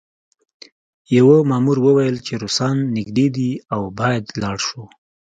[1.17, 4.83] یوه مامور وویل چې روسان نږدې دي او باید لاړ شو